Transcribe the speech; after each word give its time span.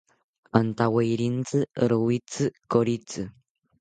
Antawerintzi 0.59 1.59
rowitzi 1.89 2.43
koritzi 2.71 3.21